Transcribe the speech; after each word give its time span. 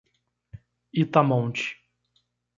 Itamonte 1.01 1.65